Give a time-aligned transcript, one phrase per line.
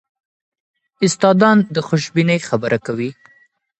[1.05, 3.09] استادان د خوشبینۍ خبره کوي.